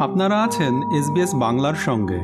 [0.00, 2.20] আপনারা আছেন এসবিএস বাংলার সঙ্গে।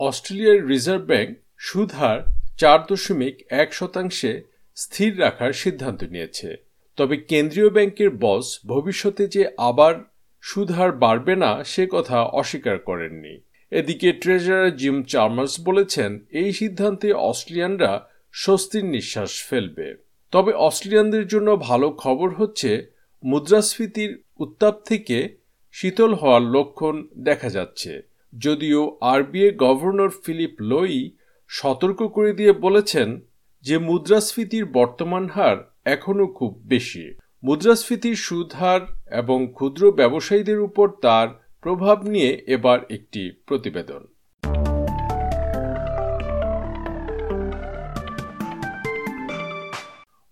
[0.00, 2.20] অস্ট্রেলিয়ার রিজার্ভ ব্যাংক সুদ হার
[2.58, 4.42] চার দশমিক এক শতাংশে
[4.76, 6.56] স্থির রাখার সিদ্ধান্ত নিয়েছে।
[6.96, 9.94] তবে কেন্দ্রীয় ব্যাংকের বস ভবিষ্যতে যে আবার
[10.40, 17.12] সুদ হার বাড়বে না, সে কথা অস্বীকার করেননি। এদিকে ট্রেজারার জিম চার্মার্স বলেছেন, এই সিদ্ধান্তে
[17.12, 19.94] অস্ট্রেলিয়ানরা স্বস্তির নিঃশ্বাস ফেলবে।
[20.30, 22.86] তবে অস্ট্রেলিয়ানদের জন্য ভালো খবর হচ্ছে,
[23.24, 25.39] মুদ্রাস্ফীতির উত্তাপ থেকে
[25.72, 28.02] শীতল হওয়ার লক্ষণ দেখা যাচ্ছে।
[28.38, 31.10] যদিও আরবিআই গভর্নর ফিলিপ লোই
[31.48, 33.20] সতর্ক করে দিয়ে বলেছেন
[33.62, 41.28] যে মুদ্রাস্ফীতির বর্তমান হার এখনও খুব বেশি। মুদ্রাস্ফীতির সুদ হার এবং ক্ষুদ্র ব্যবসায়ীদের উপর তার
[41.62, 44.06] প্রভাব নিয়ে এবার একটি প্রতিবেদন।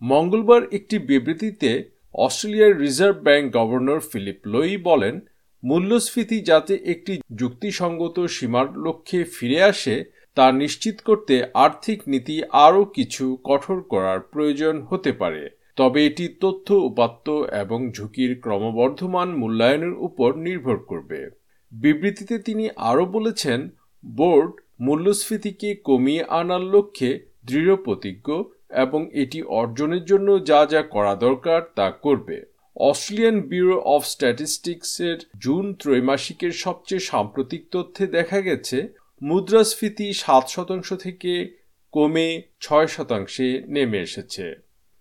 [0.02, 5.20] মঙ্গলবার একটি বিবৃতিতে অস্ট্রেলিয়ার reserve bank governor Philip Lowe বলেন,
[5.64, 13.38] মূল্যস্ফীতি যাতে একটি যুক্তিসঙ্গত সীমার লক্ষ্যে ফিরে আসে, তা নিশ্চিত করতে আর্থিক নীতি আরও কিছু
[13.44, 20.76] কঠোর করার প্রয়োজন হতে পারে। তবে এটি তথ্য উপাত্ত এবং ঝুঁকির ক্রমবর্ধমান মূল্যায়নের উপর নির্ভর
[20.76, 21.30] করবে।
[21.72, 23.68] বিবৃতিতে তিনি আরও বলেছেন,
[24.06, 31.62] বোর্ড মূল্যস্ফীতিকে কমিয়ে আনার লক্ষ্যে দৃঢ় প্রতিজ্ঞ এবং এটি অর্জনের জন্য যা যা করা দরকার
[31.74, 32.44] তা করবে।
[32.76, 38.88] অস্ট্রেলিয়ান ব্যুরো অফ স্ট্যাটিস্টিক্সের জুন ত্রৈমাসিকের সবচেয়ে সাম্প্রতিক তথ্যে দেখা গেছে,
[39.22, 41.56] মুদ্রাস্ফীতি সাত শতাংশ থেকে
[41.92, 44.54] কমে ছয় শতাংশে নেমে এসেছে।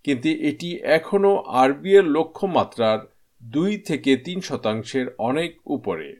[0.03, 2.99] কিন্তু এটি এখনও আরবিএর লক্ষ্যমাত্রার
[3.43, 6.15] দুই থেকে তিন শতাংশের অনেক উপরে।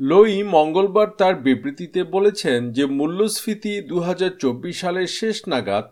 [0.00, 5.84] লোই মঙ্গলবার তার বিবৃতিতে বলেছেন যে, মূল্যস্ফীতি দু হাজার চব্বিশ সালের শেষ নাগাদ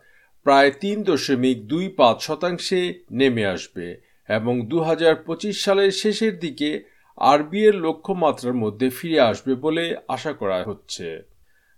[0.44, 3.86] প্রায় তিন দশমিক দুই পাঁচ শতাংশে নেমে আসবে
[4.28, 6.70] এবং দু হাজার পঁচিশ সালের শেষের দিকে
[7.16, 11.22] আরবিএর লক্ষ্যমাত্রার মধ্যে ফিরে আসবে বলে আশা করা হচ্ছে।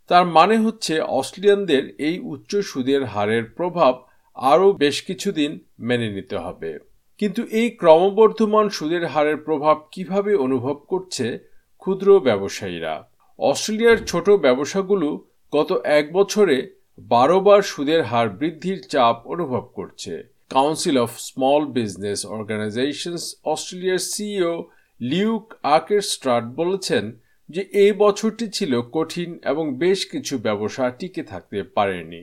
[0.08, 4.02] তার মানে হচ্ছে অস্ট্রেলিয়ানদের এই উচ্চ সুদের হারের প্রভাব
[4.34, 6.78] আরও বেশ কিছুদিন মেনে নিতে হবে।
[7.18, 11.26] কিন্তু এই ক্রমবর্ধমান সুদের হারের প্রভাব কীভাবে অনুভব করছে
[11.78, 12.94] ক্ষুদ্র ব্যবসায়ীরা?
[13.38, 15.08] অস্ট্রেলিয়ার ছোট ব্যবসাগুলো
[15.52, 16.56] গত এক বছরে
[16.98, 20.12] বারোবার সুদের হার বৃদ্ধির চাপ অনুভব করছে
[20.56, 24.54] council of small business organisations অস্ট্রেলিয়ার সিইও
[25.00, 25.44] লিউক
[25.76, 27.04] আকের স্ট্রাট বলেছেন
[27.48, 32.22] যে এই বছরটি ছিল কঠিন এবং বেশ কিছু ব্যবসা টিকে থাকতে পারেনি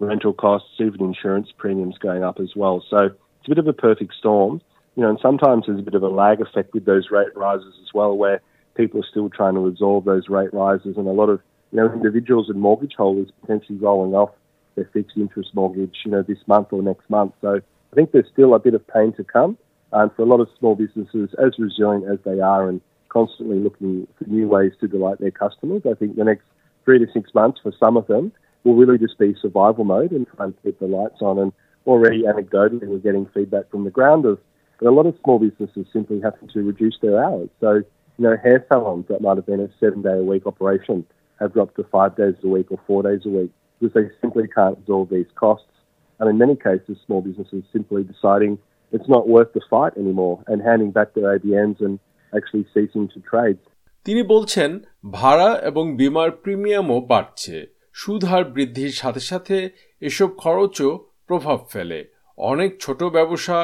[0.00, 2.76] rental costs, even insurance premiums going up as well.
[2.90, 2.98] So
[3.36, 4.52] it's a bit of a perfect storm.
[4.96, 7.74] You know, and sometimes there's a bit of a lag effect with those rate rises
[7.84, 8.38] as well, where
[8.76, 11.38] people are still trying to absorb those rate rises, and a lot of
[11.74, 14.30] you know individuals and mortgage holders potentially rolling off
[14.76, 17.32] their fixed interest mortgage, you know, this month or next month.
[17.40, 19.58] So I think there's still a bit of pain to come.
[19.92, 24.06] And for a lot of small businesses, as resilient as they are and constantly looking
[24.18, 26.44] for new ways to delight their customers, I think the next
[26.84, 28.32] three to six months for some of them
[28.64, 31.38] will really just be survival mode and try and keep the lights on.
[31.38, 31.52] And
[31.86, 34.38] already anecdotally, we're getting feedback from the ground of
[34.84, 37.48] a lot of small businesses simply having to reduce their hours.
[37.60, 37.84] So, you
[38.18, 41.06] know, hair salons that might have been a seven day a week operation
[41.40, 44.46] have dropped to five days a week or four days a week because they simply
[44.48, 45.74] can't absorb these costs.
[46.20, 48.52] And in many cases, small businesses simply deciding
[48.92, 51.94] it's not worth the fight anymore and handing back their ABNs and
[52.32, 53.58] actually ceasing to trade.
[54.06, 54.70] তিনি বলছেন
[55.10, 57.56] ভাড়া এবং বিমার প্রিমিয়ামও বাড়ছে
[57.94, 59.56] সুদ হার বৃদ্ধির সাথে সাথে
[60.02, 60.90] এসব খরচও
[61.26, 62.00] প্রভাব ফেলে
[62.38, 63.58] অনেক ছোট ব্যবসা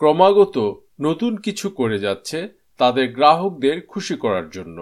[0.00, 0.56] ক্রমাগত
[1.00, 2.38] নতুন কিছু করে যাচ্ছে
[2.80, 4.78] তাদের গ্রাহকদের খুশি করার জন্য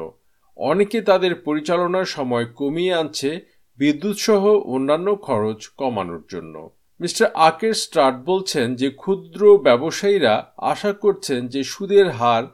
[0.57, 3.41] অনেকে তাদের পরিচালনার সময় কমিয়ে আনছে
[3.79, 11.49] বিদ্যুৎ সহ অন্যান্য খরচ কমানোর জন্য। মিস্টার আকের স্টার্ট বলছেন যে ক্ষুদ্র ব্যবসায়ীরা আশা করছেন
[11.49, 12.45] যে সুদের হার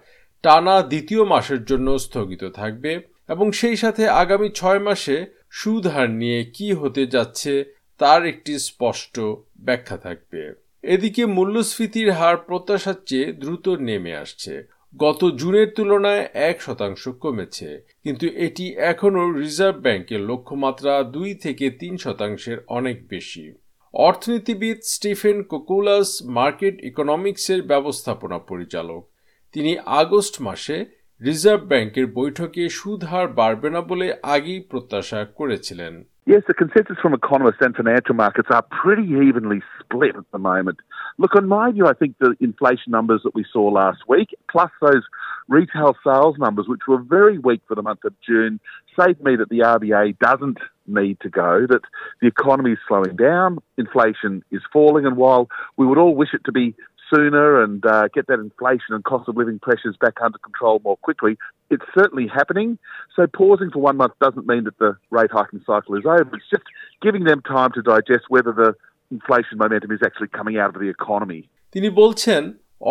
[0.43, 6.45] টানা দ্বিতীয় মাসের জন্য স্থগিত থাকবে এবং সেই সাথে আগামী ছয় মাসে সুদ হার নিয়ে
[6.45, 7.65] কি হতে যাচ্ছে
[7.99, 9.21] তার একটি স্পষ্ট
[9.61, 17.09] ব্যাখ্যা থাকবে। এদিকে মূল্যস্ফীতির হার প্রত্যাশার চেয়ে দ্রুত নেমে আসছে। গত জুনের তুলনায় এক শতাংশ
[17.09, 23.53] কমেছে। কিন্তু এটি এখনও রিজার্ভ ব্যাংকের লক্ষ্যমাত্রা দুই থেকে তিন শতাংশের অনেক বেশি।
[23.95, 29.09] অর্থনীতিবিদ স্টিফেন কোকুলাস মার্কেট ইকোনমিক্সের ব্যবস্থাপনা পরিচালক।
[29.53, 30.87] তিনি আগস্ট মাসে
[31.23, 37.15] রিজার্ভ ব্যাংকের বৈঠকে সুদ হার বাড়বে না বলে আগেই প্রত্যাশা করেছিলেন। Yes, the consensus from
[37.15, 40.79] economists and financial markets are pretty evenly split at the moment.
[41.19, 44.71] Look, on my view, I think the inflation numbers that we saw last week, plus
[44.81, 45.03] those
[45.49, 48.61] retail sales numbers, which were very weak for the month of June,
[48.97, 51.83] say to me that the RBA doesn't need to go, that
[52.21, 56.45] the economy is slowing down, inflation is falling, and while we would all wish it
[56.45, 56.77] to be
[57.14, 60.98] sooner and uh, get that inflation and cost of living pressures back under control more
[60.98, 61.38] quickly.
[61.70, 62.78] It's certainly happening.
[63.16, 66.30] So pausing for one month doesn't mean that the rate hiking cycle is over.
[66.36, 66.64] It's just
[67.02, 68.76] giving them time to digest whether the
[69.12, 71.42] inflation momentum is actually coming out of the economy.
[71.74, 72.44] তিনি বলছেন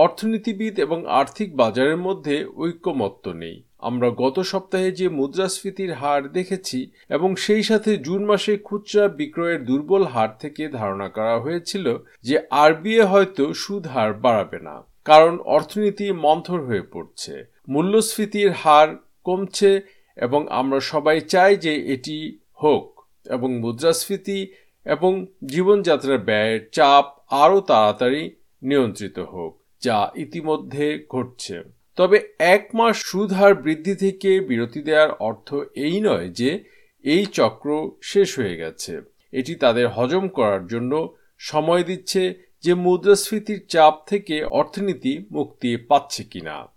[0.05, 3.57] অর্থনীতিবিদ এবং আর্থিক বাজারের মধ্যে ঐক্যমত্য নেই
[3.88, 6.80] আমরা গত সপ্তাহে যে মুদ্রাস্ফীতির হার দেখেছি
[7.10, 11.86] এবং সেই সাথে জুন মাসে খুচরা বিক্রয়ের দুর্বল হার থেকে ধারণা করা হয়েছিল
[12.24, 14.76] যে আরবিএ হয়তো সুদ হার বাড়াবে না,
[15.06, 17.34] কারণ অর্থনীতি মন্থর হয়ে পড়ছে।
[17.68, 18.90] মূল্যস্ফীতির হার
[19.26, 19.72] কমছে
[20.18, 22.18] এবং আমরা সবাই চাই যে এটি
[22.64, 22.86] হোক
[23.26, 24.40] এবং মুদ্রাস্ফীতি
[24.86, 25.12] এবং
[25.46, 27.06] জীবনযাত্রার ব্যয়ের চাপ
[27.44, 28.24] আরও তাড়াতাড়ি
[28.62, 29.52] নিয়ন্ত্রিত হোক,
[29.82, 31.58] যা ইতিমধ্যে ঘটছে।
[31.96, 36.64] তবে এক মাস সুদ হার বৃদ্ধি থেকে বিরতি দেওয়ার অর্থ এই নয় যে
[37.04, 39.02] এই চক্র শেষ হয়ে গেছে।
[39.32, 42.34] এটি তাদের হজম করার জন্য সময় দিচ্ছে
[42.64, 46.68] যে মুদ্রাস্ফীতির চাপ থেকে অর্থনীতি মুক্তি পাচ্ছে কিনা।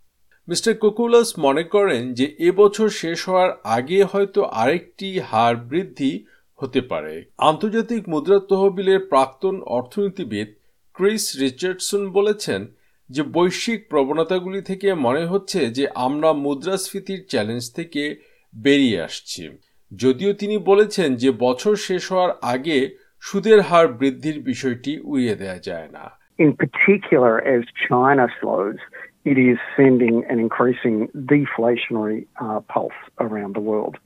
[0.49, 6.25] মিস্টার কোকুলাস মনে করেন যে এবছর শেষ হওয়ার আগে হয়তো আরেকটি হার বৃদ্ধি
[6.55, 10.49] হতে পারে। আন্তর্জাতিক মুদ্রা তহবিলের প্রাক্তন অর্থনীতিবিদ
[10.93, 12.67] ক্রিস রিচার্ডসন বলেছেন
[13.11, 18.17] যে বৈশ্বিক প্রবণতাগুলি থেকে মনে হচ্ছে যে আমরা মুদ্রাস্ফীতির চ্যালেঞ্জ থেকে
[18.57, 19.51] বেরিয়ে আসছি।
[19.97, 25.89] যদিও তিনি বলেছেন যে বছর শেষ হওয়ার আগে সুদের হার বৃদ্ধির বিষয়টি উড়িয়ে দেওয়া যায়
[25.93, 28.79] না। In particular, as China slows,
[29.25, 33.97] it is sending an increasing deflationary uh, pulse around the world.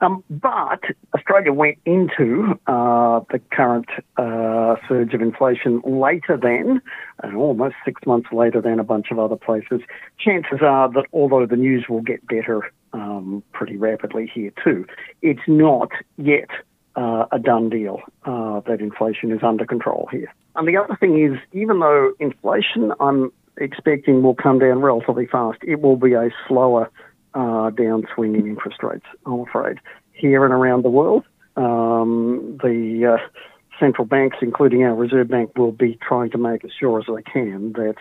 [0.00, 0.80] Um, but
[1.14, 6.80] Australia went into uh, the current uh, surge of inflation later than,
[7.22, 9.80] and almost six months later than a bunch of other places.
[10.18, 14.86] Chances are that although the news will get better um, pretty rapidly here too,
[15.20, 16.48] it's not yet
[16.96, 20.32] uh, a done deal uh, that inflation is under control here.
[20.54, 25.59] And the other thing is, even though inflation I'm expecting will come down relatively fast,
[25.63, 26.89] it will be a slower
[27.33, 29.77] uh, downswing in interest rates, I'm afraid.
[30.13, 31.23] Here and around the world,
[31.55, 33.41] um, the uh,
[33.79, 37.23] central banks, including our Reserve Bank, will be trying to make as sure as they
[37.23, 37.95] can that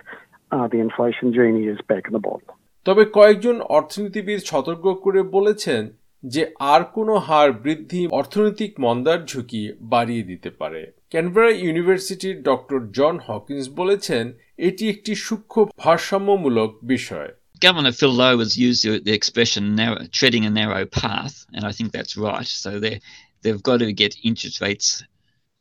[0.52, 2.52] uh, the inflation genie is back in the bottle.
[2.86, 5.82] তবে কয়েকজন অর্থনীতিবিদ সতর্ক করে বলেছেন
[6.23, 6.41] যে
[6.73, 9.61] আর কোনো হার বৃদ্ধি অর্থনৈতিক মন্দার ঝুঁকি
[9.93, 14.25] বাড়িয়ে দিতে পারে ক্যানবেরা ইউনিভার্সিটির ডক্টর জন হকিন্স বলেছেন
[14.67, 17.31] এটি একটি সূক্ষ্ম ভারসাম্যমূলক বিষয়
[17.61, 21.91] Governor Phil Lowe has used the, expression narrow, treading a narrow path, and I think
[21.91, 22.47] that's right.
[22.63, 22.95] So they
[23.41, 24.87] they've got to get interest rates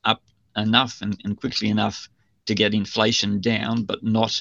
[0.04, 0.20] up
[0.56, 1.98] enough and, and quickly enough
[2.46, 4.32] to get inflation down, but not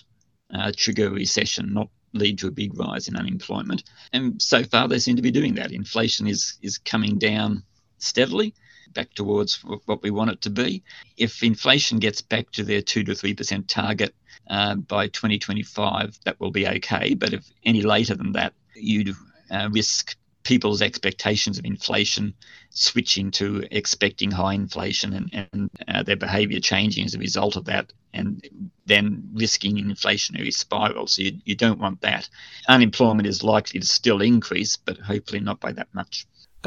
[0.51, 3.83] uh, trigger recession, not lead to a big rise in unemployment.
[4.13, 5.71] And so far, they seem to be doing that.
[5.71, 7.63] Inflation is is coming down
[7.97, 8.53] steadily
[8.93, 10.83] back towards what we want it to be.
[11.17, 14.15] If inflation gets back to their two to three percent target
[14.49, 17.13] uh, by 2025, that will be okay.
[17.13, 19.15] But if any later than that, you
[19.51, 20.15] uh, risk
[20.48, 22.34] people's expectations of inflation
[22.70, 27.64] switching to expecting high inflation and, and uh, their behaviour changing as a result of
[27.64, 28.46] that, and
[28.86, 31.06] then risking an inflationary spiral.
[31.06, 32.28] So you, you don't want that.
[32.68, 36.14] Unemployment is likely to still increase, but hopefully not by that much.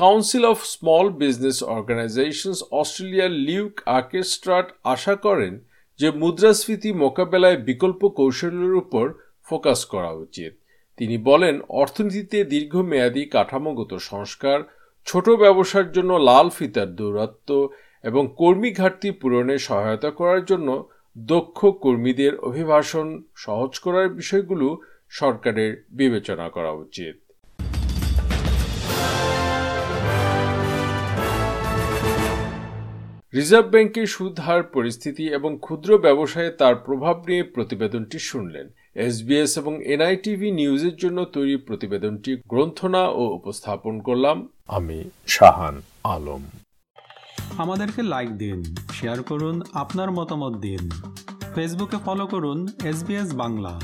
[0.05, 5.53] Council of small business organisations অস্ট্রেলিয়ার Luke আর্কেস্ট্রাট আশা করেন
[5.99, 9.05] যে মুদ্রাস্ফীতি মোকাবেলায় বিকল্প কৌশলের উপর
[9.49, 10.53] focus করা উচিত
[11.04, 14.58] তিনি বলেন, অর্থনীতিতে দীর্ঘমেয়াদী কাঠামোগত সংস্কার,
[15.06, 17.50] ছোট ব্যবসার জন্য লাল ফিতার দৌরাত্ম
[18.02, 20.68] এবং কর্মী ঘাটতি পূরণে সহায়তা করার জন্য
[21.16, 23.06] দক্ষ কর্মীদের অভিবাসন
[23.36, 24.66] সহজ করার বিষয়গুলো
[25.20, 27.14] সরকারের বিবেচনা করা উচিত।
[33.34, 39.84] রিজার্ভ ব্যাংকের সুদ হার, পরিস্থিতি এবং ক্ষুদ্র ব্যবসায়ে তার প্রভাব নিয়ে প্রতিবেদনটি শুনলেন। এসবিএস এবং
[39.84, 46.42] এনআইটিভি নিউজের জন্য তৈরি প্রতিবেদনটি গ্রন্থনা ও উপস্থাপন করলাম আমি শাহান আলম।
[47.58, 50.90] আমাদেরকে লাইক দিন শেয়ার করুন, আপনার মতামত দিন।
[51.54, 53.80] ফেসবুকে ফলো করুন এস বাংলা।